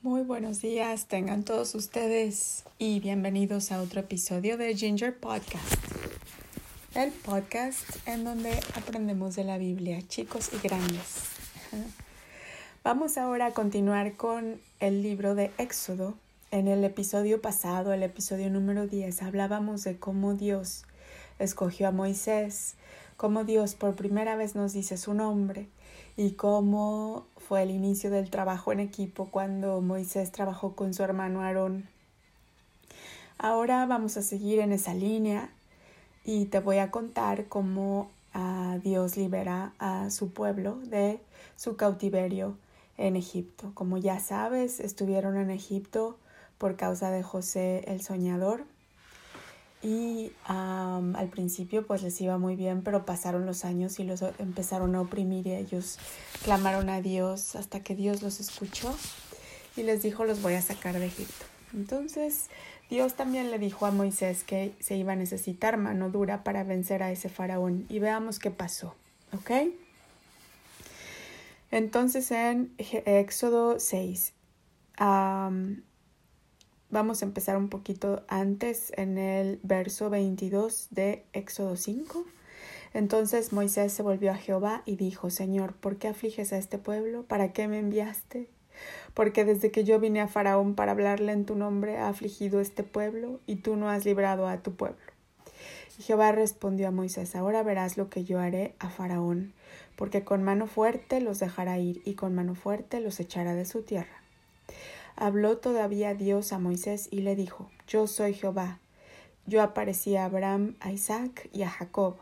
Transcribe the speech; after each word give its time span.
Muy 0.00 0.22
buenos 0.22 0.62
días, 0.62 1.08
tengan 1.08 1.42
todos 1.42 1.74
ustedes 1.74 2.62
y 2.78 3.00
bienvenidos 3.00 3.72
a 3.72 3.82
otro 3.82 3.98
episodio 3.98 4.56
de 4.56 4.76
Ginger 4.76 5.18
Podcast, 5.18 5.74
el 6.94 7.10
podcast 7.10 7.84
en 8.06 8.22
donde 8.22 8.60
aprendemos 8.76 9.34
de 9.34 9.42
la 9.42 9.58
Biblia, 9.58 10.00
chicos 10.06 10.50
y 10.52 10.58
grandes. 10.64 11.24
Vamos 12.84 13.18
ahora 13.18 13.46
a 13.46 13.50
continuar 13.50 14.14
con 14.14 14.60
el 14.78 15.02
libro 15.02 15.34
de 15.34 15.50
Éxodo. 15.58 16.14
En 16.52 16.68
el 16.68 16.84
episodio 16.84 17.42
pasado, 17.42 17.92
el 17.92 18.04
episodio 18.04 18.50
número 18.50 18.86
10, 18.86 19.20
hablábamos 19.22 19.82
de 19.82 19.98
cómo 19.98 20.34
Dios 20.34 20.84
escogió 21.40 21.88
a 21.88 21.90
Moisés, 21.90 22.76
cómo 23.18 23.42
Dios 23.42 23.74
por 23.74 23.96
primera 23.96 24.36
vez 24.36 24.54
nos 24.54 24.72
dice 24.72 24.96
su 24.96 25.12
nombre 25.12 25.66
y 26.16 26.30
cómo 26.34 27.26
fue 27.36 27.64
el 27.64 27.72
inicio 27.72 28.10
del 28.10 28.30
trabajo 28.30 28.70
en 28.70 28.78
equipo 28.78 29.26
cuando 29.26 29.80
Moisés 29.80 30.30
trabajó 30.30 30.76
con 30.76 30.94
su 30.94 31.02
hermano 31.02 31.42
Aarón. 31.42 31.88
Ahora 33.36 33.84
vamos 33.86 34.16
a 34.16 34.22
seguir 34.22 34.60
en 34.60 34.72
esa 34.72 34.94
línea 34.94 35.50
y 36.24 36.44
te 36.44 36.60
voy 36.60 36.78
a 36.78 36.92
contar 36.92 37.48
cómo 37.48 38.08
ah, 38.34 38.78
Dios 38.84 39.16
libera 39.16 39.72
a 39.80 40.10
su 40.10 40.32
pueblo 40.32 40.76
de 40.84 41.20
su 41.56 41.74
cautiverio 41.74 42.56
en 42.98 43.16
Egipto. 43.16 43.72
Como 43.74 43.98
ya 43.98 44.20
sabes, 44.20 44.78
estuvieron 44.78 45.36
en 45.36 45.50
Egipto 45.50 46.16
por 46.56 46.76
causa 46.76 47.10
de 47.10 47.24
José 47.24 47.82
el 47.88 48.00
soñador 48.00 48.64
y 49.82 50.32
al 50.44 51.28
principio 51.30 51.86
pues 51.86 52.02
les 52.02 52.20
iba 52.20 52.36
muy 52.38 52.56
bien, 52.56 52.82
pero 52.82 53.04
pasaron 53.04 53.46
los 53.46 53.64
años 53.64 54.00
y 54.00 54.04
los 54.04 54.22
empezaron 54.38 54.94
a 54.96 55.00
oprimir 55.00 55.46
y 55.46 55.54
ellos 55.54 55.98
clamaron 56.42 56.88
a 56.88 57.00
Dios 57.00 57.54
hasta 57.54 57.80
que 57.80 57.94
Dios 57.94 58.22
los 58.22 58.40
escuchó 58.40 58.94
y 59.76 59.84
les 59.84 60.02
dijo 60.02 60.24
los 60.24 60.42
voy 60.42 60.54
a 60.54 60.62
sacar 60.62 60.98
de 60.98 61.06
Egipto. 61.06 61.44
Entonces 61.72 62.46
Dios 62.90 63.14
también 63.14 63.50
le 63.50 63.58
dijo 63.58 63.86
a 63.86 63.90
Moisés 63.92 64.42
que 64.42 64.74
se 64.80 64.96
iba 64.96 65.12
a 65.12 65.16
necesitar 65.16 65.76
mano 65.76 66.10
dura 66.10 66.42
para 66.42 66.64
vencer 66.64 67.02
a 67.02 67.12
ese 67.12 67.28
faraón 67.28 67.86
y 67.88 68.00
veamos 68.00 68.38
qué 68.38 68.50
pasó, 68.50 68.96
¿ok? 69.32 69.50
Entonces 71.70 72.30
en 72.30 72.72
Éxodo 72.78 73.78
6, 73.78 74.32
Vamos 76.90 77.20
a 77.20 77.26
empezar 77.26 77.58
un 77.58 77.68
poquito 77.68 78.22
antes 78.28 78.94
en 78.96 79.18
el 79.18 79.60
verso 79.62 80.08
22 80.08 80.88
de 80.90 81.22
Éxodo 81.34 81.76
5. 81.76 82.24
Entonces 82.94 83.52
Moisés 83.52 83.92
se 83.92 84.02
volvió 84.02 84.30
a 84.30 84.36
Jehová 84.36 84.80
y 84.86 84.96
dijo, 84.96 85.28
Señor, 85.28 85.74
¿por 85.74 85.96
qué 85.96 86.08
afliges 86.08 86.54
a 86.54 86.56
este 86.56 86.78
pueblo? 86.78 87.24
¿Para 87.24 87.52
qué 87.52 87.68
me 87.68 87.78
enviaste? 87.78 88.48
Porque 89.12 89.44
desde 89.44 89.70
que 89.70 89.84
yo 89.84 90.00
vine 90.00 90.22
a 90.22 90.28
Faraón 90.28 90.74
para 90.74 90.92
hablarle 90.92 91.32
en 91.32 91.44
tu 91.44 91.56
nombre, 91.56 91.98
ha 91.98 92.08
afligido 92.08 92.58
este 92.58 92.84
pueblo, 92.84 93.38
y 93.46 93.56
tú 93.56 93.76
no 93.76 93.90
has 93.90 94.06
librado 94.06 94.48
a 94.48 94.62
tu 94.62 94.74
pueblo. 94.74 94.96
Y 95.98 96.04
Jehová 96.04 96.32
respondió 96.32 96.88
a 96.88 96.92
Moisés, 96.92 97.36
ahora 97.36 97.62
verás 97.62 97.98
lo 97.98 98.08
que 98.08 98.24
yo 98.24 98.40
haré 98.40 98.74
a 98.78 98.88
Faraón, 98.88 99.52
porque 99.94 100.24
con 100.24 100.42
mano 100.42 100.66
fuerte 100.66 101.20
los 101.20 101.38
dejará 101.38 101.78
ir, 101.78 102.00
y 102.06 102.14
con 102.14 102.34
mano 102.34 102.54
fuerte 102.54 103.00
los 103.00 103.20
echará 103.20 103.52
de 103.54 103.66
su 103.66 103.82
tierra. 103.82 104.22
Habló 105.20 105.58
todavía 105.58 106.14
Dios 106.14 106.52
a 106.52 106.60
Moisés 106.60 107.08
y 107.10 107.22
le 107.22 107.34
dijo, 107.34 107.72
Yo 107.88 108.06
soy 108.06 108.34
Jehová. 108.34 108.78
Yo 109.46 109.62
aparecí 109.62 110.14
a 110.14 110.26
Abraham, 110.26 110.76
a 110.78 110.92
Isaac 110.92 111.50
y 111.52 111.64
a 111.64 111.68
Jacob, 111.68 112.18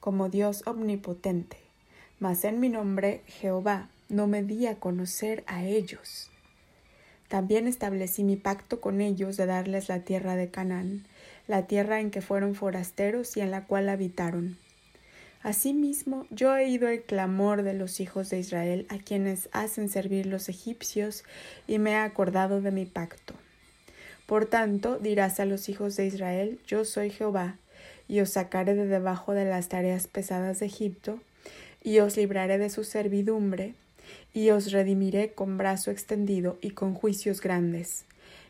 como 0.00 0.28
Dios 0.28 0.64
omnipotente. 0.66 1.58
Mas 2.18 2.42
en 2.42 2.58
mi 2.58 2.68
nombre, 2.68 3.22
Jehová, 3.28 3.90
no 4.08 4.26
me 4.26 4.42
di 4.42 4.66
a 4.66 4.80
conocer 4.80 5.44
a 5.46 5.62
ellos. 5.62 6.32
También 7.28 7.68
establecí 7.68 8.24
mi 8.24 8.34
pacto 8.34 8.80
con 8.80 9.00
ellos 9.00 9.36
de 9.36 9.46
darles 9.46 9.88
la 9.88 10.00
tierra 10.00 10.34
de 10.34 10.50
Canaán, 10.50 11.06
la 11.46 11.68
tierra 11.68 12.00
en 12.00 12.10
que 12.10 12.22
fueron 12.22 12.56
forasteros 12.56 13.36
y 13.36 13.40
en 13.40 13.52
la 13.52 13.66
cual 13.66 13.88
habitaron 13.88 14.58
Asimismo, 15.42 16.26
yo 16.30 16.56
he 16.56 16.64
oído 16.64 16.88
el 16.88 17.02
clamor 17.02 17.64
de 17.64 17.74
los 17.74 17.98
hijos 17.98 18.30
de 18.30 18.38
Israel 18.38 18.86
a 18.88 18.98
quienes 18.98 19.48
hacen 19.52 19.88
servir 19.88 20.26
los 20.26 20.48
egipcios 20.48 21.24
y 21.66 21.80
me 21.80 21.92
he 21.92 21.96
acordado 21.96 22.60
de 22.60 22.70
mi 22.70 22.86
pacto. 22.86 23.34
Por 24.26 24.46
tanto, 24.46 24.98
dirás 25.00 25.40
a 25.40 25.44
los 25.44 25.68
hijos 25.68 25.96
de 25.96 26.06
Israel, 26.06 26.60
yo 26.66 26.84
soy 26.84 27.10
Jehová, 27.10 27.58
y 28.06 28.20
os 28.20 28.30
sacaré 28.30 28.74
de 28.74 28.86
debajo 28.86 29.34
de 29.34 29.44
las 29.44 29.68
tareas 29.68 30.06
pesadas 30.06 30.60
de 30.60 30.66
Egipto, 30.66 31.18
y 31.82 31.98
os 31.98 32.16
libraré 32.16 32.58
de 32.58 32.70
su 32.70 32.84
servidumbre, 32.84 33.74
y 34.32 34.50
os 34.50 34.70
redimiré 34.70 35.32
con 35.32 35.58
brazo 35.58 35.90
extendido 35.90 36.56
y 36.60 36.70
con 36.70 36.94
juicios 36.94 37.40
grandes, 37.40 38.04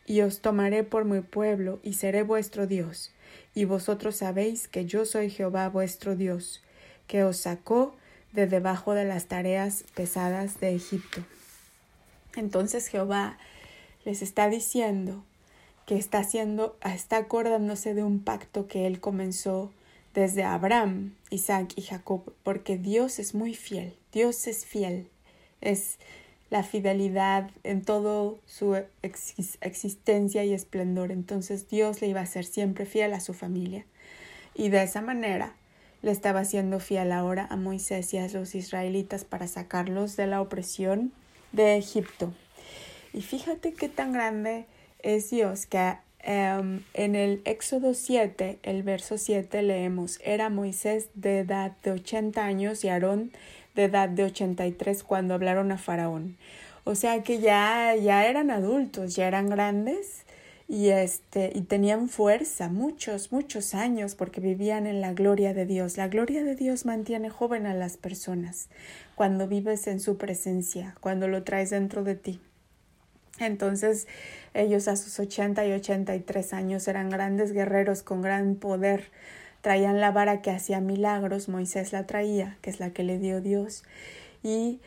y 0.07 0.21
os 0.21 0.41
tomaré 0.41 0.85
por 0.85 1.07
mi 1.07 1.21
pueblo, 1.23 1.81
y 1.83 1.95
seré 1.95 2.23
vuestro 2.23 2.67
Dios, 2.67 3.13
y 3.55 3.65
vosotros 3.65 4.17
sabéis 4.17 4.69
que 4.69 4.85
yo 4.85 5.07
soy 5.07 5.31
Jehová 5.31 5.71
vuestro 5.71 6.17
Dios, 6.17 6.63
que 7.13 7.25
os 7.25 7.37
sacó 7.37 7.95
de 8.33 8.47
debajo 8.47 8.95
de 8.95 9.05
las 9.05 9.27
tareas 9.27 9.85
pesadas 9.95 10.61
de 10.61 10.75
Egipto. 10.75 11.23
Entonces 12.37 12.87
Jehová 12.87 13.37
les 14.07 14.23
está 14.23 14.49
diciendo 14.49 15.23
que 15.85 15.97
está 15.97 16.21
haciendo, 16.21 16.75
está 16.83 17.19
acordándose 17.19 17.93
de 17.93 18.03
un 18.03 18.21
pacto 18.25 18.67
que 18.67 18.87
él 18.87 18.99
comenzó 18.99 19.71
desde 20.15 20.43
Abraham, 20.43 21.15
Isaac 21.29 21.75
y 21.77 21.83
Jacob, 21.83 22.33
porque 22.45 22.79
Dios 22.79 23.19
es 23.19 23.35
muy 23.35 23.53
fiel, 23.55 23.95
Dios 24.11 24.47
es 24.47 24.65
fiel, 24.65 25.07
es 25.61 25.99
la 26.49 26.63
fidelidad 26.63 27.51
en 27.63 27.83
todo 27.83 28.39
su 28.47 28.75
existencia 29.03 30.47
y 30.47 30.55
esplendor. 30.55 31.13
Entonces 31.13 31.69
Dios 31.69 32.01
le 32.01 32.07
iba 32.07 32.23
a 32.23 32.27
ser 32.27 32.47
siempre 32.47 32.87
fiel 32.87 33.13
a 33.13 33.21
su 33.21 33.35
familia. 33.35 33.85
Y 34.55 34.71
de 34.71 34.83
esa 34.83 35.03
manera 35.03 35.55
le 36.03 36.11
estaba 36.11 36.45
siendo 36.45 36.81
fiel 36.81 37.13
ahora 37.13 37.47
a 37.51 37.57
Moisés 37.57 38.13
y 38.13 38.19
a 38.19 38.29
los 38.29 38.55
israelitas 38.55 39.25
para 39.25 39.47
sacarlos 39.47 40.17
de 40.17 40.27
la 40.27 40.41
opresión 40.41 41.13
de 41.53 41.77
Egipto. 41.77 42.33
Y 43.13 43.23
fíjate 43.23 43.73
qué 43.73 43.89
tan 43.89 44.13
grande 44.13 44.67
es 45.03 45.31
Dios 45.31 45.67
que 45.67 45.97
em, 46.21 46.83
en 46.95 47.15
el 47.15 47.43
Éxodo 47.45 47.95
7, 47.95 48.59
el 48.63 48.83
verso 48.83 49.19
7 49.19 49.63
leemos, 49.63 50.19
era 50.25 50.49
Moisés 50.49 51.09
de 51.15 51.41
edad 51.41 51.73
de 51.83 51.93
80 51.93 52.45
años 52.45 52.85
y 52.85 52.89
Aarón 52.89 53.33
de 53.75 53.85
edad 53.85 54.09
de 54.09 54.25
83 54.25 55.03
cuando 55.05 55.35
hablaron 55.35 55.73
a 55.73 55.79
Faraón. 55.79 56.37
O 56.85 56.95
sea 56.95 57.23
que 57.23 57.39
ya, 57.39 57.95
ya 57.95 58.27
eran 58.27 58.51
adultos, 58.51 59.15
ya 59.15 59.29
eran 59.29 59.49
grandes 59.49 60.25
y 60.73 60.89
este 60.89 61.53
y 61.55 61.61
tenían 61.61 62.09
fuerza 62.09 62.71
muchos 62.71 63.31
muchos 63.31 63.75
años 63.75 64.15
porque 64.15 64.41
vivían 64.41 64.87
en 64.87 65.03
la 65.03 65.13
gloria 65.13 65.53
de 65.53 65.67
Dios. 65.67 65.99
La 65.99 66.09
gloria 66.09 66.43
de 66.45 66.57
Dios 66.57 66.87
mantiene 66.87 67.29
joven 67.29 67.67
a 67.67 67.75
las 67.75 67.99
personas 67.99 68.71
cuando 69.15 69.47
vives 69.47 69.87
en 69.87 70.01
su 70.01 70.17
presencia, 70.17 70.97
cuando 71.01 71.29
lo 71.29 71.43
traes 71.43 71.69
dentro 71.69 72.05
de 72.05 72.15
ti. 72.15 72.41
Entonces 73.39 74.09
ellos 74.55 74.89
a 74.89 74.97
sus 74.97 75.21
80 75.21 75.67
y 75.67 75.73
83 75.73 76.55
años 76.55 76.89
eran 76.89 77.11
grandes 77.11 77.53
guerreros 77.53 78.03
con 78.03 78.23
gran 78.23 78.55
poder. 78.55 79.11
Traían 79.61 80.01
la 80.01 80.11
vara 80.11 80.41
que 80.41 80.53
hacía 80.53 80.81
milagros, 80.81 81.51
Moisés 81.51 81.93
la 81.93 82.07
traía, 82.07 82.57
que 82.63 82.71
es 82.71 82.81
la 82.81 82.95
que 82.95 83.05
le 83.05 83.19
dio 83.19 83.43
Dios, 83.43 83.85
y 84.43 84.81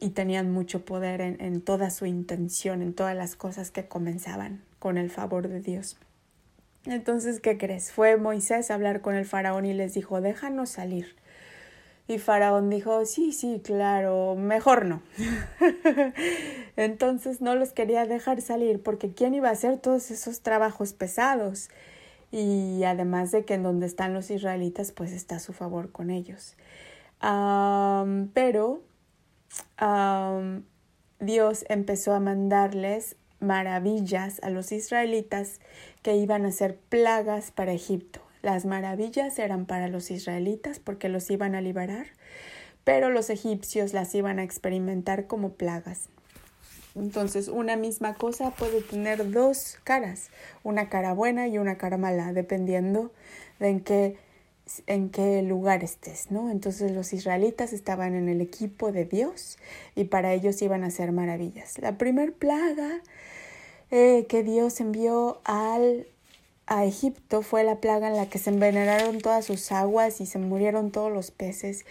y 0.00 0.10
tenían 0.10 0.52
mucho 0.52 0.84
poder 0.84 1.20
en, 1.20 1.40
en 1.40 1.60
toda 1.62 1.90
su 1.90 2.06
intención, 2.06 2.82
en 2.82 2.94
todas 2.94 3.16
las 3.16 3.36
cosas 3.36 3.70
que 3.70 3.88
comenzaban 3.88 4.62
con 4.78 4.98
el 4.98 5.10
favor 5.10 5.48
de 5.48 5.60
Dios. 5.60 5.96
Entonces, 6.84 7.40
¿qué 7.40 7.56
crees? 7.56 7.92
Fue 7.92 8.16
Moisés 8.18 8.70
a 8.70 8.74
hablar 8.74 9.00
con 9.00 9.14
el 9.14 9.24
faraón 9.24 9.64
y 9.64 9.72
les 9.72 9.94
dijo, 9.94 10.20
déjanos 10.20 10.68
salir. 10.70 11.16
Y 12.06 12.18
Faraón 12.18 12.68
dijo, 12.68 13.06
sí, 13.06 13.32
sí, 13.32 13.62
claro, 13.64 14.34
mejor 14.36 14.84
no. 14.84 15.00
Entonces 16.76 17.40
no 17.40 17.54
los 17.54 17.72
quería 17.72 18.04
dejar 18.04 18.42
salir 18.42 18.82
porque 18.82 19.14
¿quién 19.14 19.34
iba 19.34 19.48
a 19.48 19.52
hacer 19.52 19.78
todos 19.78 20.10
esos 20.10 20.40
trabajos 20.40 20.92
pesados? 20.92 21.70
Y 22.30 22.84
además 22.84 23.30
de 23.30 23.46
que 23.46 23.54
en 23.54 23.62
donde 23.62 23.86
están 23.86 24.12
los 24.12 24.30
israelitas, 24.30 24.92
pues 24.92 25.12
está 25.12 25.36
a 25.36 25.40
su 25.40 25.54
favor 25.54 25.92
con 25.92 26.10
ellos. 26.10 26.56
pero 28.34 28.82
Dios 31.20 31.64
empezó 31.68 32.12
a 32.12 32.20
mandarles 32.20 33.16
maravillas 33.40 34.40
a 34.42 34.50
los 34.50 34.72
israelitas 34.72 35.60
que 36.02 36.16
iban 36.16 36.46
a 36.46 36.52
ser 36.52 36.76
plagas 36.76 37.50
para 37.50 37.72
Egipto. 37.72 38.20
Las 38.42 38.66
maravillas 38.66 39.38
eran 39.38 39.66
para 39.66 39.88
los 39.88 40.10
israelitas 40.10 40.78
porque 40.78 41.08
los 41.08 41.30
iban 41.30 41.54
a 41.54 41.60
liberar, 41.60 42.08
pero 42.84 43.10
los 43.10 43.30
egipcios 43.30 43.94
las 43.94 44.14
iban 44.14 44.38
a 44.38 44.42
experimentar 44.42 45.26
como 45.26 45.54
plagas. 45.54 46.08
Entonces, 46.94 47.48
una 47.48 47.76
misma 47.76 48.14
cosa 48.14 48.50
puede 48.52 48.80
tener 48.80 49.30
dos 49.32 49.78
caras, 49.82 50.30
una 50.62 50.88
cara 50.88 51.12
buena 51.12 51.48
y 51.48 51.58
una 51.58 51.76
cara 51.76 51.96
mala, 51.96 52.32
dependiendo 52.32 53.12
de 53.58 53.68
en 53.70 53.80
qué 53.80 54.18
en 54.86 55.10
qué 55.10 55.42
lugar 55.42 55.84
estés, 55.84 56.30
¿no? 56.30 56.50
Entonces 56.50 56.92
los 56.92 57.12
israelitas 57.12 57.72
estaban 57.72 58.14
en 58.14 58.28
el 58.28 58.40
equipo 58.40 58.92
de 58.92 59.04
Dios 59.04 59.58
y 59.94 60.04
para 60.04 60.32
ellos 60.32 60.60
iban 60.62 60.84
a 60.84 60.86
hacer 60.86 61.12
maravillas. 61.12 61.78
La 61.78 61.98
primer 61.98 62.32
plaga 62.32 63.00
eh, 63.90 64.26
que 64.28 64.42
Dios 64.42 64.80
envió 64.80 65.40
al, 65.44 66.06
a 66.66 66.84
Egipto 66.84 67.42
fue 67.42 67.62
la 67.62 67.80
plaga 67.80 68.08
en 68.08 68.16
la 68.16 68.28
que 68.28 68.38
se 68.38 68.50
envenenaron 68.50 69.18
todas 69.18 69.44
sus 69.44 69.70
aguas 69.70 70.20
y 70.20 70.26
se 70.26 70.38
murieron 70.38 70.90
todos 70.90 71.12
los 71.12 71.30
peces. 71.30 71.84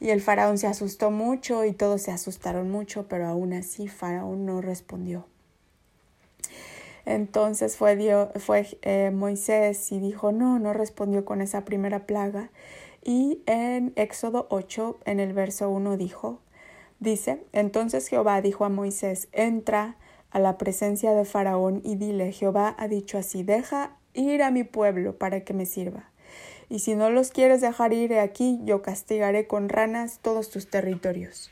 Y 0.00 0.10
el 0.10 0.20
faraón 0.20 0.58
se 0.58 0.66
asustó 0.66 1.10
mucho 1.10 1.64
y 1.64 1.72
todos 1.72 2.02
se 2.02 2.12
asustaron 2.12 2.70
mucho, 2.70 3.06
pero 3.08 3.26
aún 3.26 3.52
así 3.52 3.88
faraón 3.88 4.46
no 4.46 4.60
respondió. 4.60 5.26
Entonces 7.06 7.76
fue, 7.76 7.96
Dios, 7.96 8.28
fue 8.36 8.66
eh, 8.82 9.10
Moisés 9.12 9.92
y 9.92 9.98
dijo, 9.98 10.32
no, 10.32 10.58
no 10.58 10.72
respondió 10.72 11.24
con 11.24 11.40
esa 11.42 11.64
primera 11.64 12.06
plaga. 12.06 12.50
Y 13.02 13.42
en 13.46 13.92
Éxodo 13.96 14.46
8, 14.50 15.00
en 15.04 15.20
el 15.20 15.34
verso 15.34 15.68
1 15.68 15.96
dijo, 15.96 16.40
dice, 17.00 17.44
entonces 17.52 18.08
Jehová 18.08 18.40
dijo 18.40 18.64
a 18.64 18.70
Moisés, 18.70 19.28
entra 19.32 19.96
a 20.30 20.38
la 20.38 20.56
presencia 20.56 21.12
de 21.12 21.24
Faraón 21.24 21.82
y 21.84 21.96
dile, 21.96 22.32
Jehová 22.32 22.74
ha 22.78 22.88
dicho 22.88 23.18
así, 23.18 23.42
deja 23.42 23.96
ir 24.14 24.42
a 24.42 24.50
mi 24.50 24.64
pueblo 24.64 25.18
para 25.18 25.44
que 25.44 25.52
me 25.52 25.66
sirva. 25.66 26.10
Y 26.70 26.78
si 26.78 26.94
no 26.94 27.10
los 27.10 27.30
quieres 27.30 27.60
dejar 27.60 27.92
ir 27.92 28.14
aquí, 28.14 28.58
yo 28.64 28.80
castigaré 28.80 29.46
con 29.46 29.68
ranas 29.68 30.20
todos 30.22 30.50
tus 30.50 30.70
territorios. 30.70 31.50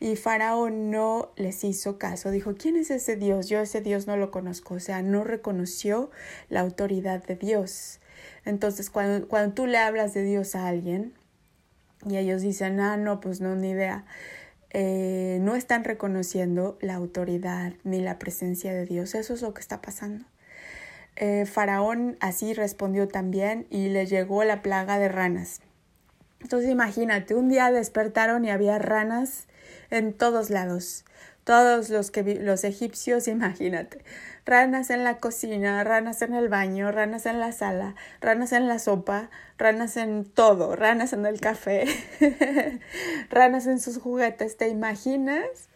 Y 0.00 0.16
Faraón 0.16 0.90
no 0.90 1.30
les 1.36 1.62
hizo 1.62 1.98
caso. 1.98 2.30
Dijo, 2.30 2.54
¿quién 2.54 2.76
es 2.76 2.90
ese 2.90 3.16
Dios? 3.16 3.48
Yo 3.48 3.60
ese 3.60 3.82
Dios 3.82 4.06
no 4.06 4.16
lo 4.16 4.30
conozco. 4.30 4.74
O 4.74 4.80
sea, 4.80 5.02
no 5.02 5.24
reconoció 5.24 6.10
la 6.48 6.60
autoridad 6.60 7.22
de 7.22 7.36
Dios. 7.36 8.00
Entonces, 8.46 8.88
cuando, 8.88 9.28
cuando 9.28 9.54
tú 9.54 9.66
le 9.66 9.76
hablas 9.76 10.14
de 10.14 10.22
Dios 10.22 10.54
a 10.54 10.66
alguien 10.66 11.12
y 12.08 12.16
ellos 12.16 12.40
dicen, 12.40 12.80
ah, 12.80 12.96
no, 12.96 13.20
pues 13.20 13.42
no, 13.42 13.54
ni 13.56 13.70
idea, 13.70 14.06
eh, 14.70 15.38
no 15.42 15.54
están 15.54 15.84
reconociendo 15.84 16.78
la 16.80 16.94
autoridad 16.94 17.74
ni 17.84 18.00
la 18.00 18.18
presencia 18.18 18.72
de 18.72 18.86
Dios. 18.86 19.14
Eso 19.14 19.34
es 19.34 19.42
lo 19.42 19.52
que 19.52 19.60
está 19.60 19.82
pasando. 19.82 20.24
Eh, 21.16 21.44
Faraón 21.44 22.16
así 22.20 22.54
respondió 22.54 23.06
también 23.06 23.66
y 23.68 23.88
le 23.88 24.06
llegó 24.06 24.44
la 24.44 24.62
plaga 24.62 24.98
de 24.98 25.08
ranas. 25.08 25.60
Entonces 26.40 26.70
imagínate, 26.70 27.34
un 27.34 27.48
día 27.48 27.70
despertaron 27.70 28.44
y 28.44 28.50
había 28.50 28.78
ranas 28.78 29.46
en 29.90 30.12
todos 30.12 30.50
lados. 30.50 31.04
Todos 31.44 31.88
los 31.90 32.10
que 32.10 32.22
los 32.36 32.64
egipcios, 32.64 33.28
imagínate, 33.28 34.04
ranas 34.44 34.90
en 34.90 35.04
la 35.04 35.18
cocina, 35.18 35.82
ranas 35.84 36.22
en 36.22 36.34
el 36.34 36.48
baño, 36.48 36.90
ranas 36.92 37.26
en 37.26 37.40
la 37.40 37.52
sala, 37.52 37.94
ranas 38.20 38.52
en 38.52 38.68
la 38.68 38.78
sopa, 38.78 39.30
ranas 39.58 39.96
en 39.96 40.24
todo, 40.24 40.76
ranas 40.76 41.12
en 41.12 41.26
el 41.26 41.40
café, 41.40 41.86
ranas 43.30 43.66
en 43.66 43.80
sus 43.80 43.98
juguetes, 43.98 44.56
¿te 44.56 44.68
imaginas? 44.68 45.68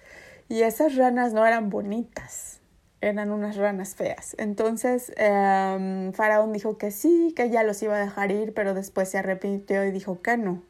Y 0.48 0.62
esas 0.62 0.96
ranas 0.96 1.32
no 1.32 1.46
eran 1.46 1.70
bonitas, 1.70 2.60
eran 3.08 3.30
unas 3.30 3.56
ranas 3.56 3.94
feas. 3.94 4.34
Entonces 4.38 5.12
em, 5.16 6.12
Faraón 6.12 6.52
dijo 6.52 6.78
que 6.78 6.90
sí, 6.90 7.32
que 7.36 7.50
ya 7.50 7.62
los 7.62 7.82
iba 7.82 7.96
a 7.96 8.00
dejar 8.00 8.30
ir, 8.30 8.54
pero 8.54 8.74
después 8.74 9.08
se 9.08 9.18
arrepintió 9.18 9.84
y 9.84 9.90
dijo 9.90 10.20
que 10.22 10.36
no, 10.36 10.62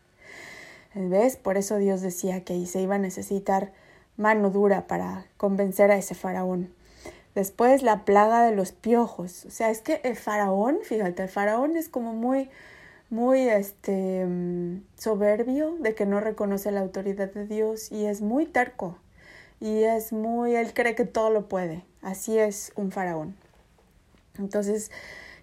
¿Ves? 0.94 1.36
Por 1.36 1.56
eso 1.56 1.78
Dios 1.78 2.02
decía 2.02 2.44
que 2.44 2.64
se 2.66 2.80
iba 2.80 2.94
a 2.94 2.98
necesitar 2.98 3.72
mano 4.16 4.50
dura 4.50 4.86
para 4.86 5.26
convencer 5.36 5.90
a 5.90 5.96
ese 5.96 6.14
faraón. 6.14 6.72
Después 7.34 7.82
la 7.82 8.04
plaga 8.04 8.44
de 8.44 8.54
los 8.54 8.70
piojos. 8.70 9.44
O 9.44 9.50
sea, 9.50 9.70
es 9.70 9.80
que 9.80 10.00
el 10.04 10.14
faraón, 10.14 10.78
fíjate, 10.84 11.24
el 11.24 11.28
faraón 11.28 11.76
es 11.76 11.88
como 11.88 12.12
muy, 12.12 12.48
muy 13.10 13.40
este, 13.48 14.24
mm, 14.24 14.84
soberbio 14.96 15.74
de 15.80 15.96
que 15.96 16.06
no 16.06 16.20
reconoce 16.20 16.70
la 16.70 16.80
autoridad 16.80 17.32
de 17.32 17.46
Dios 17.46 17.90
y 17.90 18.06
es 18.06 18.20
muy 18.20 18.46
terco. 18.46 18.96
Y 19.60 19.82
es 19.82 20.12
muy, 20.12 20.54
él 20.54 20.74
cree 20.74 20.94
que 20.94 21.06
todo 21.06 21.30
lo 21.30 21.48
puede. 21.48 21.82
Así 22.04 22.38
es 22.38 22.72
un 22.76 22.92
faraón. 22.92 23.34
Entonces, 24.38 24.90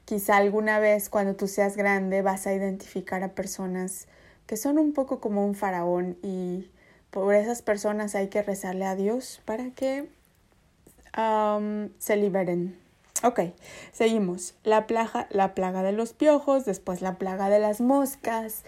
quizá 0.05 0.37
alguna 0.37 0.79
vez 0.79 1.09
cuando 1.09 1.35
tú 1.35 1.47
seas 1.47 1.75
grande 1.75 2.21
vas 2.21 2.47
a 2.47 2.53
identificar 2.53 3.23
a 3.23 3.29
personas 3.29 4.07
que 4.45 4.57
son 4.57 4.77
un 4.77 4.93
poco 4.93 5.19
como 5.19 5.45
un 5.45 5.55
faraón 5.55 6.17
y 6.21 6.69
por 7.09 7.33
esas 7.33 7.61
personas 7.61 8.15
hay 8.15 8.27
que 8.27 8.43
rezarle 8.43 8.85
a 8.85 8.95
Dios 8.95 9.41
para 9.45 9.71
que 9.71 10.07
se 11.99 12.15
liberen. 12.15 12.77
Ok, 13.23 13.39
seguimos. 13.91 14.53
La 14.63 14.87
plaga, 14.87 15.27
la 15.29 15.53
plaga 15.53 15.83
de 15.83 15.91
los 15.91 16.13
piojos, 16.13 16.65
después 16.65 17.01
la 17.01 17.15
plaga 17.15 17.49
de 17.49 17.59
las 17.59 17.81
moscas. 17.81 18.63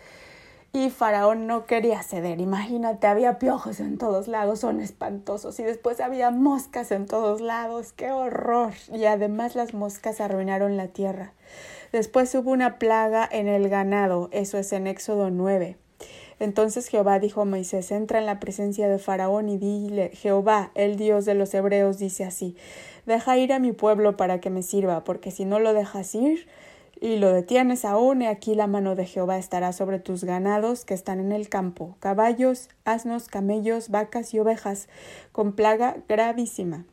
Y 0.76 0.90
Faraón 0.90 1.46
no 1.46 1.68
quería 1.68 2.02
ceder. 2.02 2.42
Imagínate, 2.42 3.06
había 3.06 3.38
piojos 3.38 3.80
en 3.80 4.00
todos 4.00 4.28
lados, 4.28 4.62
son 4.62 4.82
espantosos. 4.82 5.60
Y 5.60 5.64
después 5.64 6.00
había 6.00 6.32
moscas 6.32 6.92
en 6.92 7.06
todos 7.06 7.42
lados, 7.42 7.94
qué 7.94 8.12
horror. 8.12 8.74
Y 8.92 9.06
además 9.06 9.54
las 9.54 9.76
moscas 9.76 10.20
arruinaron 10.20 10.76
la 10.76 10.88
tierra. 10.88 11.34
Después 11.92 12.34
hubo 12.34 12.50
una 12.50 12.80
plaga 12.80 13.30
en 13.32 13.48
el 13.48 13.70
ganado, 13.70 14.30
eso 14.32 14.58
es 14.58 14.74
en 14.74 14.88
Éxodo 14.88 15.30
9. 15.30 15.78
Entonces 16.40 16.88
Jehová 16.88 17.20
dijo 17.20 17.42
a 17.42 17.46
Moisés, 17.46 17.92
entra 17.92 18.18
en 18.18 18.26
la 18.26 18.40
presencia 18.40 18.90
de 18.90 18.98
Faraón 18.98 19.50
y 19.50 19.60
dile, 19.60 20.10
Jehová, 20.16 20.72
el 20.74 20.96
Dios 20.96 21.26
de 21.26 21.36
los 21.36 21.54
hebreos, 21.54 22.00
dice 22.00 22.24
así, 22.24 22.58
deja 23.06 23.38
ir 23.38 23.54
a 23.54 23.60
mi 23.60 23.74
pueblo 23.74 24.18
para 24.18 24.40
que 24.40 24.50
me 24.50 24.64
sirva, 24.64 25.04
porque 25.04 25.30
si 25.30 25.46
no 25.46 25.60
lo 25.60 25.76
dejas 25.76 26.16
ir 26.16 26.48
y 27.04 27.18
lo 27.18 27.34
detienes 27.34 27.84
aún, 27.84 28.22
he 28.22 28.30
aquí 28.30 28.56
la 28.56 28.66
mano 28.66 28.96
de 28.96 29.06
Jehová 29.06 29.38
estará 29.38 29.74
sobre 29.74 30.00
tus 30.00 30.24
ganados 30.24 30.86
que 30.86 30.94
están 30.94 31.20
en 31.20 31.34
el 31.34 31.50
campo, 31.50 31.98
caballos, 32.00 32.70
asnos, 32.86 33.28
camellos, 33.28 33.90
vacas 33.90 34.34
y 34.34 34.40
ovejas, 34.40 34.88
con 35.34 35.52
plaga 35.52 35.98
gravísima. 36.08 36.86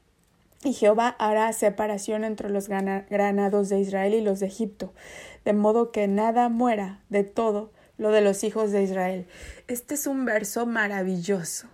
Y 0.65 0.73
Jehová 0.73 1.15
hará 1.21 1.53
separación 1.53 2.25
entre 2.25 2.51
los 2.51 2.67
granados 2.69 3.69
de 3.69 3.79
Israel 3.79 4.15
y 4.15 4.21
los 4.21 4.41
de 4.41 4.47
Egipto, 4.47 4.93
de 5.45 5.53
modo 5.53 5.93
que 5.93 6.09
nada 6.09 6.49
muera 6.49 7.05
de 7.09 7.23
todo 7.23 7.71
lo 7.97 8.11
de 8.11 8.21
los 8.21 8.43
hijos 8.43 8.73
de 8.73 8.83
Israel. 8.83 9.29
Este 9.69 9.95
es 9.95 10.09
un 10.09 10.25
verso 10.25 10.67
maravilloso, 10.67 11.69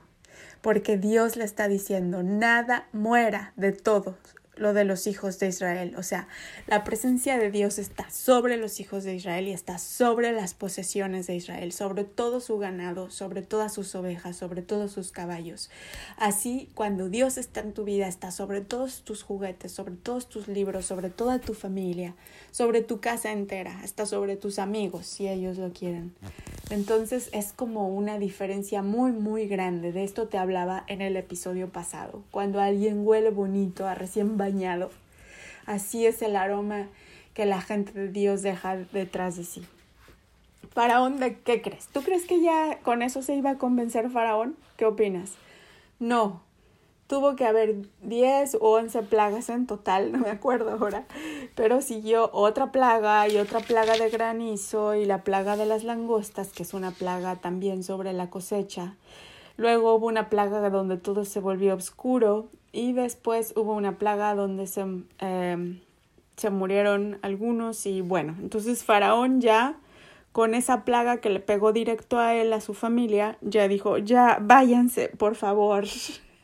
porque 0.60 0.98
Dios 0.98 1.36
le 1.36 1.44
está 1.44 1.68
diciendo, 1.68 2.22
nada 2.22 2.86
muera 2.92 3.54
de 3.56 3.72
todos 3.72 4.16
lo 4.56 4.72
de 4.72 4.84
los 4.84 5.06
hijos 5.06 5.38
de 5.38 5.48
Israel. 5.48 5.94
O 5.96 6.02
sea, 6.02 6.28
la 6.66 6.82
presencia 6.82 7.38
de 7.38 7.50
Dios 7.50 7.78
está 7.78 8.10
sobre 8.10 8.56
los 8.56 8.80
hijos 8.80 9.04
de 9.04 9.14
Israel 9.14 9.48
y 9.48 9.52
está 9.52 9.78
sobre 9.78 10.32
las 10.32 10.54
posesiones 10.54 11.26
de 11.26 11.36
Israel, 11.36 11.72
sobre 11.72 12.04
todo 12.04 12.40
su 12.40 12.58
ganado, 12.58 13.10
sobre 13.10 13.42
todas 13.42 13.72
sus 13.72 13.94
ovejas, 13.94 14.36
sobre 14.36 14.62
todos 14.62 14.92
sus 14.92 15.12
caballos. 15.12 15.70
Así, 16.16 16.68
cuando 16.74 17.08
Dios 17.08 17.38
está 17.38 17.60
en 17.60 17.72
tu 17.72 17.84
vida, 17.84 18.08
está 18.08 18.30
sobre 18.30 18.62
todos 18.62 19.02
tus 19.02 19.22
juguetes, 19.22 19.72
sobre 19.72 19.94
todos 19.94 20.28
tus 20.28 20.48
libros, 20.48 20.86
sobre 20.86 21.10
toda 21.10 21.38
tu 21.38 21.54
familia, 21.54 22.14
sobre 22.50 22.82
tu 22.82 23.00
casa 23.00 23.32
entera, 23.32 23.80
está 23.84 24.06
sobre 24.06 24.36
tus 24.36 24.58
amigos, 24.58 25.06
si 25.06 25.28
ellos 25.28 25.58
lo 25.58 25.72
quieren. 25.72 26.14
Entonces 26.70 27.28
es 27.32 27.52
como 27.52 27.88
una 27.88 28.18
diferencia 28.18 28.82
muy, 28.82 29.12
muy 29.12 29.46
grande. 29.46 29.92
De 29.92 30.02
esto 30.02 30.26
te 30.26 30.36
hablaba 30.36 30.82
en 30.88 31.00
el 31.00 31.16
episodio 31.16 31.68
pasado. 31.68 32.24
Cuando 32.32 32.60
alguien 32.60 33.06
huele 33.06 33.30
bonito, 33.30 33.86
a 33.86 33.94
recién 33.94 34.36
bañado, 34.46 34.90
así 35.66 36.06
es 36.06 36.22
el 36.22 36.36
aroma 36.36 36.86
que 37.34 37.46
la 37.46 37.60
gente 37.60 37.92
de 37.92 38.08
Dios 38.08 38.42
deja 38.42 38.76
detrás 38.76 39.36
de 39.36 39.44
sí. 39.44 39.66
Faraón, 40.72 41.18
¿de 41.18 41.38
qué 41.38 41.62
crees? 41.62 41.88
¿Tú 41.88 42.02
crees 42.02 42.26
que 42.26 42.40
ya 42.40 42.78
con 42.82 43.02
eso 43.02 43.22
se 43.22 43.34
iba 43.34 43.50
a 43.50 43.58
convencer 43.58 44.10
Faraón? 44.10 44.56
¿Qué 44.76 44.84
opinas? 44.84 45.32
No, 45.98 46.42
Tuvo 47.06 47.36
que 47.36 47.46
haber 47.46 47.76
10 48.02 48.56
o 48.60 48.72
11 48.72 49.02
plagas 49.02 49.48
en 49.48 49.66
total, 49.66 50.10
no 50.12 50.18
me 50.18 50.30
acuerdo 50.30 50.72
ahora, 50.72 51.04
pero 51.54 51.80
siguió 51.80 52.30
otra 52.32 52.72
plaga 52.72 53.28
y 53.28 53.36
otra 53.36 53.60
plaga 53.60 53.96
de 53.96 54.10
granizo 54.10 54.94
y 54.94 55.04
la 55.04 55.22
plaga 55.22 55.56
de 55.56 55.66
las 55.66 55.84
langostas, 55.84 56.48
que 56.48 56.64
es 56.64 56.74
una 56.74 56.90
plaga 56.90 57.36
también 57.36 57.84
sobre 57.84 58.12
la 58.12 58.28
cosecha. 58.28 58.94
Luego 59.56 59.94
hubo 59.94 60.06
una 60.06 60.28
plaga 60.28 60.68
donde 60.70 60.96
todo 60.96 61.24
se 61.24 61.40
volvió 61.40 61.74
oscuro 61.74 62.48
y 62.72 62.92
después 62.92 63.54
hubo 63.56 63.74
una 63.74 63.98
plaga 63.98 64.34
donde 64.34 64.66
se, 64.66 64.84
em, 65.18 65.80
se 66.36 66.50
murieron 66.50 67.18
algunos 67.22 67.86
y 67.86 68.02
bueno, 68.02 68.36
entonces 68.40 68.84
Faraón 68.84 69.40
ya 69.40 69.78
con 70.32 70.54
esa 70.54 70.84
plaga 70.84 71.22
que 71.22 71.30
le 71.30 71.40
pegó 71.40 71.72
directo 71.72 72.18
a 72.18 72.34
él, 72.34 72.52
a 72.52 72.60
su 72.60 72.74
familia, 72.74 73.38
ya 73.40 73.68
dijo, 73.68 73.96
ya 73.96 74.36
váyanse, 74.42 75.08
por 75.08 75.34
favor. 75.34 75.86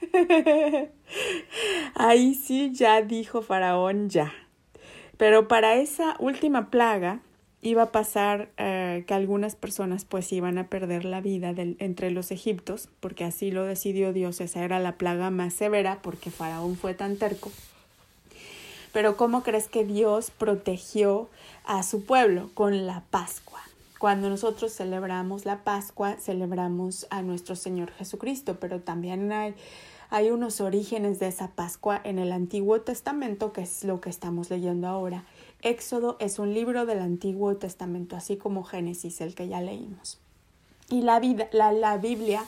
Ahí 1.95 2.35
sí 2.35 2.73
ya 2.73 3.03
dijo 3.03 3.43
Faraón 3.43 4.09
ya. 4.09 4.33
Pero 5.19 5.47
para 5.47 5.75
esa 5.75 6.17
última 6.19 6.71
plaga 6.71 7.21
iba 7.63 7.85
a 7.85 7.93
pasar 7.93 8.51
eh, 8.57 9.05
que 9.07 9.15
algunas 9.15 9.55
personas 9.55 10.05
pues 10.05 10.33
iban 10.33 10.59
a 10.59 10.67
perder 10.67 11.05
la 11.05 11.21
vida 11.21 11.55
entre 11.57 12.11
los 12.11 12.33
egiptos, 12.33 12.89
porque 13.01 13.25
así 13.25 13.53
lo 13.53 13.65
decidió 13.65 14.13
Dios, 14.13 14.41
esa 14.41 14.65
era 14.65 14.81
la 14.81 14.99
plaga 14.99 15.31
más 15.31 15.55
severa 15.55 16.01
porque 16.03 16.31
Faraón 16.31 16.77
fue 16.77 16.95
tan 16.95 17.17
terco. 17.17 17.51
Pero 18.93 19.17
¿cómo 19.17 19.43
crees 19.43 19.69
que 19.69 19.85
Dios 19.85 20.31
protegió 20.31 21.31
a 21.65 21.83
su 21.83 22.05
pueblo? 22.05 22.51
Con 22.53 22.87
la 22.87 23.05
Pascua. 23.11 23.61
Cuando 23.99 24.29
nosotros 24.29 24.75
celebramos 24.75 25.47
la 25.47 25.63
Pascua, 25.63 26.17
celebramos 26.21 27.07
a 27.11 27.23
nuestro 27.23 27.55
Señor 27.55 27.93
Jesucristo, 27.93 28.59
pero 28.61 28.81
también 28.81 29.31
hay, 29.33 29.55
hay 30.11 30.31
unos 30.31 30.61
orígenes 30.61 31.21
de 31.21 31.29
esa 31.29 31.53
Pascua 31.53 32.01
en 32.03 32.19
el 32.19 32.33
Antiguo 32.33 32.81
Testamento, 32.81 33.53
que 33.53 33.63
es 33.63 33.85
lo 33.85 34.01
que 34.01 34.11
estamos 34.11 34.51
leyendo 34.51 34.89
ahora. 34.89 35.25
Éxodo 35.63 36.17
es 36.19 36.39
un 36.39 36.53
libro 36.55 36.87
del 36.87 36.99
Antiguo 36.99 37.57
Testamento, 37.57 38.17
así 38.17 38.37
como 38.37 38.65
Génesis, 38.65 39.21
el 39.21 39.35
que 39.35 39.49
ya 39.49 39.61
leímos. 39.61 40.21
Y 40.91 41.03
la, 41.03 41.21
la, 41.53 41.73
la 41.73 41.97
Biblia 41.97 42.45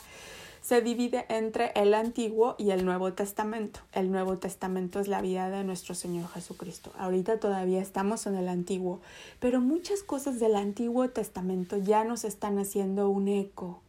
se 0.64 0.80
divide 0.80 1.26
entre 1.28 1.72
el 1.76 1.94
Antiguo 1.94 2.56
y 2.58 2.70
el 2.70 2.84
Nuevo 2.84 3.12
Testamento. 3.12 3.80
El 3.92 4.10
Nuevo 4.10 4.38
Testamento 4.38 4.98
es 4.98 5.08
la 5.08 5.20
vida 5.20 5.50
de 5.50 5.62
nuestro 5.62 5.94
Señor 5.94 6.28
Jesucristo. 6.30 6.90
Ahorita 6.98 7.38
todavía 7.38 7.80
estamos 7.80 8.26
en 8.26 8.34
el 8.34 8.48
Antiguo, 8.48 9.00
pero 9.40 9.60
muchas 9.60 10.02
cosas 10.02 10.40
del 10.40 10.56
Antiguo 10.56 11.08
Testamento 11.10 11.76
ya 11.76 12.04
nos 12.04 12.24
están 12.24 12.58
haciendo 12.58 13.10
un 13.10 13.28
eco 13.28 13.80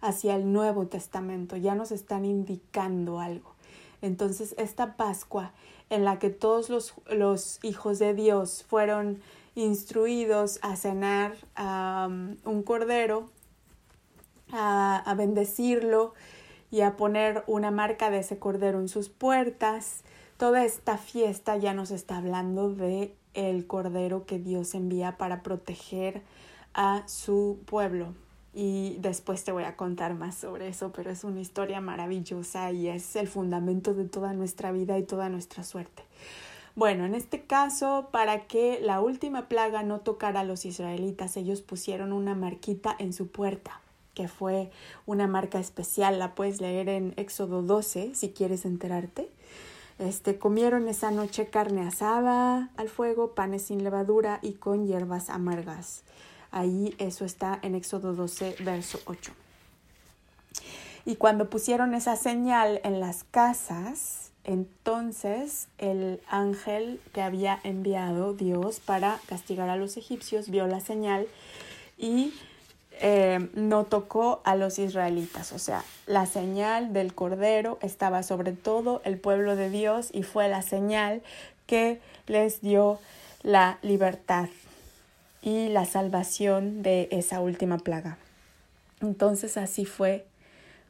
hacia 0.00 0.34
el 0.34 0.52
Nuevo 0.52 0.86
Testamento, 0.86 1.56
ya 1.56 1.74
nos 1.74 1.92
están 1.92 2.24
indicando 2.24 3.20
algo. 3.20 3.54
Entonces, 4.02 4.54
esta 4.58 4.96
Pascua 4.96 5.52
en 5.90 6.04
la 6.04 6.18
que 6.18 6.30
todos 6.30 6.68
los, 6.68 6.94
los 7.10 7.58
hijos 7.62 7.98
de 7.98 8.14
Dios 8.14 8.64
fueron 8.68 9.20
instruidos 9.54 10.58
a 10.62 10.76
cenar 10.76 11.34
un 11.56 12.62
cordero 12.64 13.30
a, 14.52 15.14
bendecirlo 15.16 16.14
y 16.70 16.80
a 16.82 16.96
poner 16.96 17.44
una 17.46 17.70
marca 17.70 18.10
de 18.10 18.18
ese 18.18 18.38
cordero 18.38 18.80
en 18.80 18.88
sus 18.88 19.08
puertas. 19.08 20.02
Toda 20.36 20.64
esta 20.64 20.98
fiesta 20.98 21.56
ya 21.56 21.74
nos 21.74 21.90
está 21.90 22.18
hablando 22.18 22.70
de 22.70 23.14
el 23.34 23.66
cordero 23.66 24.26
que 24.26 24.38
Dios 24.38 24.74
envía 24.74 25.16
para 25.16 25.42
proteger 25.42 26.22
a 26.74 27.02
su 27.06 27.58
pueblo. 27.66 28.14
Y 28.58 28.96
después 29.00 29.44
te 29.44 29.52
voy 29.52 29.64
a 29.64 29.76
contar 29.76 30.14
más 30.14 30.34
sobre 30.34 30.68
eso, 30.68 30.90
pero 30.90 31.10
es 31.10 31.24
una 31.24 31.40
historia 31.40 31.82
maravillosa 31.82 32.72
y 32.72 32.88
es 32.88 33.14
el 33.14 33.28
fundamento 33.28 33.92
de 33.92 34.06
toda 34.06 34.32
nuestra 34.32 34.72
vida 34.72 34.96
y 34.98 35.02
toda 35.02 35.28
nuestra 35.28 35.62
suerte. 35.62 36.02
Bueno, 36.74 37.04
en 37.04 37.14
este 37.14 37.42
caso, 37.42 38.08
para 38.12 38.46
que 38.46 38.80
la 38.80 39.02
última 39.02 39.46
plaga 39.46 39.82
no 39.82 40.00
tocara 40.00 40.40
a 40.40 40.44
los 40.44 40.64
israelitas, 40.64 41.36
ellos 41.36 41.60
pusieron 41.60 42.14
una 42.14 42.34
marquita 42.34 42.96
en 42.98 43.12
su 43.12 43.28
puerta 43.28 43.82
que 44.16 44.28
fue 44.28 44.70
una 45.04 45.26
marca 45.26 45.60
especial, 45.60 46.18
la 46.18 46.34
puedes 46.34 46.62
leer 46.62 46.88
en 46.88 47.12
Éxodo 47.18 47.62
12 47.62 48.14
si 48.14 48.30
quieres 48.30 48.64
enterarte. 48.64 49.30
Este, 49.98 50.38
comieron 50.38 50.88
esa 50.88 51.10
noche 51.10 51.48
carne 51.48 51.82
asada 51.82 52.70
al 52.76 52.88
fuego, 52.88 53.34
panes 53.34 53.66
sin 53.66 53.84
levadura 53.84 54.38
y 54.40 54.54
con 54.54 54.86
hierbas 54.86 55.28
amargas. 55.28 56.02
Ahí 56.50 56.94
eso 56.98 57.24
está 57.24 57.58
en 57.62 57.74
Éxodo 57.74 58.14
12, 58.14 58.56
verso 58.60 59.00
8. 59.06 59.32
Y 61.04 61.16
cuando 61.16 61.48
pusieron 61.48 61.94
esa 61.94 62.16
señal 62.16 62.80
en 62.82 62.98
las 62.98 63.24
casas, 63.24 64.32
entonces 64.42 65.68
el 65.78 66.20
ángel 66.28 67.00
que 67.12 67.22
había 67.22 67.60
enviado 67.62 68.32
Dios 68.32 68.80
para 68.80 69.20
castigar 69.26 69.68
a 69.68 69.76
los 69.76 69.96
egipcios 69.96 70.50
vio 70.50 70.66
la 70.66 70.80
señal 70.80 71.26
y 71.96 72.34
eh, 73.00 73.50
no 73.54 73.84
tocó 73.84 74.40
a 74.44 74.56
los 74.56 74.78
israelitas. 74.78 75.52
O 75.52 75.58
sea, 75.58 75.84
la 76.06 76.26
señal 76.26 76.92
del 76.92 77.14
Cordero 77.14 77.78
estaba 77.82 78.22
sobre 78.22 78.52
todo 78.52 79.00
el 79.04 79.18
pueblo 79.18 79.54
de 79.54 79.70
Dios 79.70 80.10
y 80.12 80.22
fue 80.22 80.48
la 80.48 80.62
señal 80.62 81.22
que 81.66 82.00
les 82.26 82.60
dio 82.60 82.98
la 83.42 83.78
libertad 83.82 84.48
y 85.42 85.68
la 85.68 85.84
salvación 85.84 86.82
de 86.82 87.08
esa 87.10 87.40
última 87.40 87.78
plaga. 87.78 88.18
Entonces 89.00 89.56
así 89.56 89.84
fue 89.84 90.26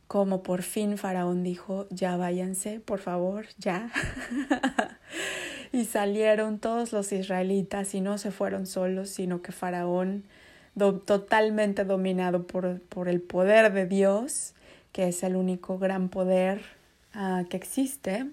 como 0.09 0.43
por 0.43 0.63
fin 0.63 0.99
Faraón 0.99 1.43
dijo, 1.43 1.87
ya 1.91 2.17
váyanse, 2.17 2.81
por 2.81 3.01
favor, 3.01 3.47
ya. 3.59 3.91
y 5.73 5.85
salieron 5.85 6.59
todos 6.59 6.93
los 6.93 7.13
israelitas 7.13 7.95
y 7.95 8.01
no 8.01 8.19
se 8.19 8.31
fueron 8.31 8.67
solos, 8.67 9.11
sino 9.11 9.43
que 9.43 9.53
Faraón 9.53 10.25
totalmente 11.07 11.85
dominado 11.85 12.47
por, 12.47 12.81
por, 12.83 13.09
el 13.09 13.21
poder 13.21 13.73
de 13.73 13.87
Dios, 13.87 14.55
que 14.93 15.09
es 15.09 15.23
el 15.23 15.35
único 15.35 15.79
gran 15.79 16.09
poder 16.09 16.61
ah, 17.15 17.45
que 17.49 17.57
existe. 17.57 18.27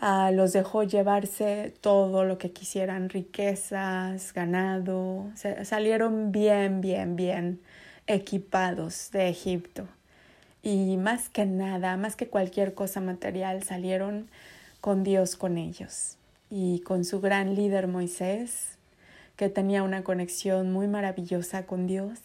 Ah, 0.00 0.30
los 0.30 0.52
dejó 0.52 0.84
llevarse 0.84 1.74
todo 1.80 2.22
lo 2.24 2.38
que 2.38 2.52
quisieran, 2.52 3.08
riquezas, 3.08 4.32
ganado, 4.32 5.28
salieron 5.64 6.30
bien, 6.30 6.80
bien, 6.80 7.16
bien 7.16 7.60
equipados 8.06 9.10
de 9.10 9.28
Egipto. 9.28 9.88
Y 10.62 10.96
más 10.98 11.28
que 11.28 11.46
nada, 11.46 11.96
más 11.96 12.14
que 12.14 12.28
cualquier 12.28 12.74
cosa 12.74 13.00
material, 13.00 13.64
salieron 13.64 14.28
con 14.80 15.02
Dios 15.02 15.34
con 15.34 15.58
ellos. 15.58 16.16
Y 16.48 16.78
con 16.80 17.04
su 17.04 17.20
gran 17.20 17.56
líder 17.56 17.88
Moisés, 17.88 18.78
que 19.34 19.48
tenía 19.48 19.82
una 19.82 20.04
conexión 20.04 20.72
muy 20.72 20.86
maravillosa 20.86 21.66
con 21.66 21.88
Dios, 21.88 22.20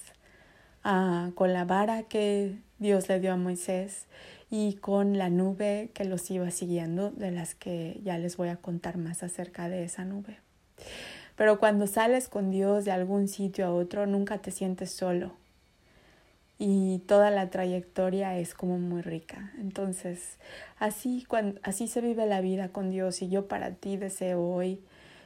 ah, 0.84 1.32
con 1.34 1.53
la 1.53 1.65
vara 1.65 2.03
que 2.03 2.56
Dios 2.77 3.10
le 3.10 3.20
dio 3.20 3.34
a 3.34 3.38
Moisés 3.38 4.06
y 4.55 4.75
con 4.75 5.17
la 5.17 5.31
nube 5.31 5.89
que 5.95 6.05
los 6.05 6.29
iba 6.29 6.51
siguiendo, 6.51 7.10
de 7.10 7.31
las 7.31 7.55
que 7.55 8.00
ya 8.03 8.19
les 8.19 8.38
voy 8.38 8.50
a 8.50 8.55
contar 8.55 8.98
más 8.98 9.24
acerca 9.24 9.67
de 9.67 9.83
esa 9.83 10.05
nube. 10.05 10.38
Pero 11.36 11.57
cuando 11.57 11.88
sales 11.88 12.27
con 12.27 12.51
Dios 12.51 12.86
de 12.86 12.91
algún 12.91 13.27
sitio 13.27 13.65
a 13.65 13.74
otro, 13.74 14.05
nunca 14.05 14.38
te 14.38 14.51
sientes 14.51 14.91
solo. 14.91 15.31
Y 16.60 17.00
toda 17.07 17.31
la 17.31 17.50
trayectoria 17.50 18.38
es 18.38 18.53
como 18.53 18.77
muy 18.77 19.01
rica. 19.01 19.51
Entonces, 19.57 20.38
así, 20.77 21.25
así 21.63 21.88
se 21.88 22.01
vive 22.01 22.27
la 22.27 22.39
vida 22.39 22.69
con 22.69 22.91
Dios. 22.91 23.24
Y 23.24 23.29
yo 23.29 23.48
para 23.48 23.72
ti 23.72 23.98
deseo 23.98 24.39
hoy 24.39 24.79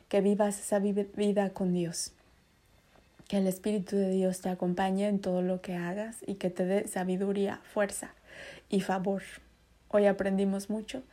que 0.08 0.22
vivas 0.22 0.58
esa 0.58 0.80
vida 0.80 1.50
con 1.50 1.74
Dios. 1.74 2.14
Que 3.28 3.40
el 3.40 3.48
Espíritu 3.48 3.98
de 3.98 4.10
Dios 4.10 4.40
te 4.40 4.48
acompañe 4.48 5.10
en 5.10 5.20
todo 5.20 5.42
lo 5.42 5.60
que 5.60 5.76
hagas 5.76 6.16
y 6.26 6.36
que 6.36 6.50
te 6.50 6.66
dé 6.66 6.88
sabiduría, 6.88 7.60
fuerza 7.74 8.14
y 8.70 8.82
favor. 8.82 9.24
Hoy 9.90 10.06
aprendimos 10.06 10.70
mucho 10.70 11.04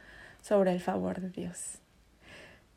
sobre 0.42 0.72
el 0.72 0.80
favor 0.80 1.20
de 1.20 1.30
Dios. 1.30 1.78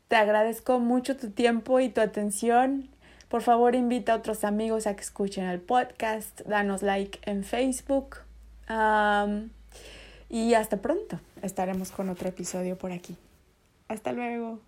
Te 0.08 0.16
agradezco 0.16 0.80
mucho 0.80 1.16
tu 1.16 1.30
tiempo 1.30 1.80
y 1.80 1.90
tu 1.90 2.00
atención. 2.00 2.88
Por 3.28 3.42
favor, 3.42 3.74
invita 3.74 4.14
a 4.14 4.16
otros 4.16 4.42
amigos 4.44 4.86
a 4.86 4.96
que 4.96 5.02
escuchen 5.02 5.44
el 5.44 5.60
podcast. 5.60 6.40
Danos 6.42 6.82
like 6.82 7.18
en 7.30 7.44
Facebook. 7.44 8.18
y 10.30 10.54
hasta 10.54 10.76
pronto. 10.78 11.20
Estaremos 11.42 11.90
con 11.90 12.08
otro 12.08 12.28
episodio 12.28 12.76
por 12.76 12.92
aquí. 12.92 13.16
Hasta 13.88 14.12
luego. 14.12 14.60